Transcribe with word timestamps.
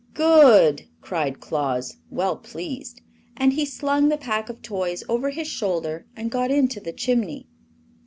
"Good!" 0.15 0.87
cried 0.99 1.39
Claus, 1.39 1.97
well 2.09 2.35
pleased, 2.35 3.01
and 3.37 3.53
he 3.53 3.65
slung 3.67 4.09
the 4.09 4.17
pack 4.17 4.49
of 4.49 4.63
toys 4.63 5.03
over 5.07 5.29
his 5.29 5.47
shoulder 5.47 6.07
and 6.15 6.31
got 6.31 6.49
into 6.49 6.79
the 6.79 6.91
chimney. 6.91 7.47